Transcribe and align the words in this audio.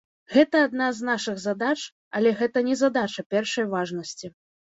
Гэта 0.35 0.61
адна 0.67 0.87
з 0.99 1.09
нашых 1.09 1.35
задач, 1.43 1.75
але 2.19 2.33
гэта 2.41 2.65
не 2.69 2.75
задача 2.83 3.27
першай 3.35 3.65
важнасці. 3.77 4.27